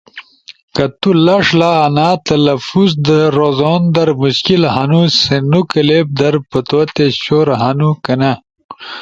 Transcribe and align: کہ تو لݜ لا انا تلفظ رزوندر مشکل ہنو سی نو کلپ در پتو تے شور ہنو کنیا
کہ 0.75 0.85
تو 1.01 1.09
لݜ 1.25 1.45
لا 1.59 1.71
انا 1.85 2.09
تلفظ 2.27 2.91
رزوندر 3.39 4.07
مشکل 4.21 4.61
ہنو 4.75 5.01
سی 5.19 5.35
نو 5.51 5.61
کلپ 5.71 6.07
در 6.19 6.35
پتو 6.49 6.79
تے 6.95 7.05
شور 7.21 7.47
ہنو 7.61 7.89
کنیا 8.05 8.33